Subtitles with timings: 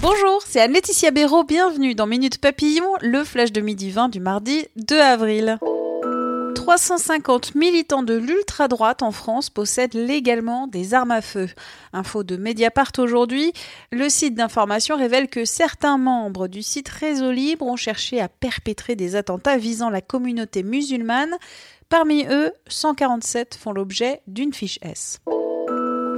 [0.00, 4.64] Bonjour, c'est Anne-Laetitia Béraud, bienvenue dans Minute Papillon, le flash de midi 20 du mardi
[4.76, 5.58] 2 avril.
[6.54, 11.50] 350 militants de l'ultra-droite en France possèdent légalement des armes à feu.
[11.92, 13.52] Info de Mediapart aujourd'hui,
[13.92, 18.96] le site d'information révèle que certains membres du site Réseau Libre ont cherché à perpétrer
[18.96, 21.36] des attentats visant la communauté musulmane.
[21.90, 25.20] Parmi eux, 147 font l'objet d'une fiche S.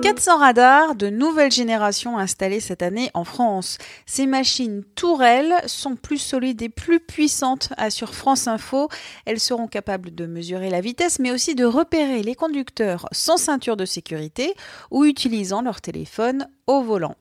[0.02, 3.78] 400 radars de nouvelle génération installés cette année en France.
[4.04, 8.88] Ces machines tourelles sont plus solides et plus puissantes, assure France Info.
[9.26, 13.76] Elles seront capables de mesurer la vitesse, mais aussi de repérer les conducteurs sans ceinture
[13.76, 14.54] de sécurité
[14.90, 17.14] ou utilisant leur téléphone au volant.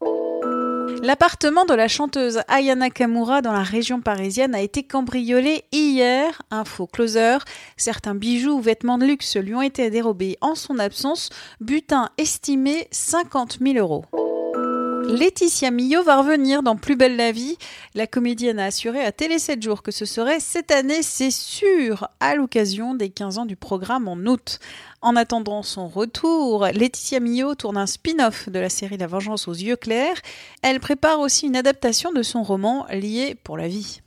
[1.01, 6.41] L'appartement de la chanteuse Ayana Kamura dans la région parisienne a été cambriolé hier.
[6.51, 7.37] Info closer.
[7.77, 11.29] Certains bijoux ou vêtements de luxe lui ont été dérobés en son absence.
[11.59, 14.05] Butin estimé 50 000 euros.
[15.07, 17.57] Laetitia Millot va revenir dans Plus belle la vie.
[17.95, 22.07] La comédienne a assuré à Télé 7 jours que ce serait cette année, c'est sûr,
[22.19, 24.59] à l'occasion des 15 ans du programme en août.
[25.01, 29.53] En attendant son retour, Laetitia Millot tourne un spin-off de la série La Vengeance aux
[29.53, 30.21] yeux clairs.
[30.61, 34.01] Elle prépare aussi une adaptation de son roman Lié pour la vie.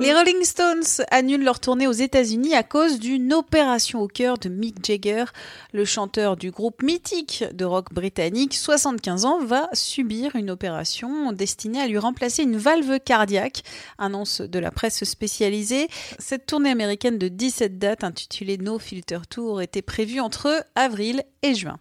[0.00, 4.48] Les Rolling Stones annulent leur tournée aux États-Unis à cause d'une opération au cœur de
[4.48, 5.24] Mick Jagger.
[5.72, 11.80] Le chanteur du groupe mythique de rock britannique, 75 ans, va subir une opération destinée
[11.80, 13.62] à lui remplacer une valve cardiaque,
[13.98, 15.88] annonce de la presse spécialisée.
[16.18, 21.54] Cette tournée américaine de 17 dates intitulée No Filter Tour était prévue entre avril et
[21.54, 21.78] juin.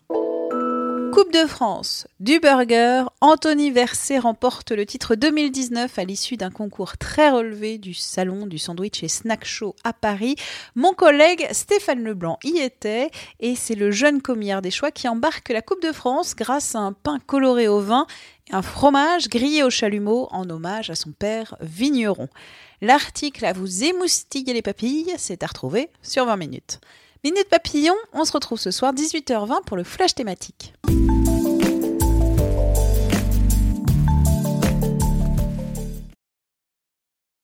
[1.14, 6.98] Coupe de France du burger, Anthony Verset remporte le titre 2019 à l'issue d'un concours
[6.98, 10.36] très relevé du salon du sandwich et snack show à Paris.
[10.74, 15.50] Mon collègue Stéphane Leblanc y était et c'est le jeune commière des choix qui embarque
[15.50, 18.08] la Coupe de France grâce à un pain coloré au vin
[18.50, 22.28] et un fromage grillé au chalumeau en hommage à son père vigneron.
[22.82, 26.80] L'article à vous émoustiller les papilles, c'est à retrouver sur 20 minutes.
[27.24, 30.74] Minute Papillon, on se retrouve ce soir 18h20 pour le flash thématique.